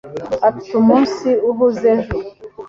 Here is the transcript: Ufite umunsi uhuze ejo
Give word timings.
Ufite 0.49 0.73
umunsi 0.81 1.27
uhuze 1.49 1.85
ejo 1.95 2.17